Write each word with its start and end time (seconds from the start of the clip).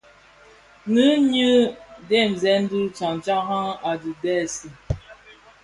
Nnë 0.93 1.07
nyi 1.31 1.51
dhesen 2.07 2.63
le 2.73 2.81
tyantyaran 2.97 3.69
a 3.89 3.91
dhi 4.01 4.11
tèèzi. 4.21 4.69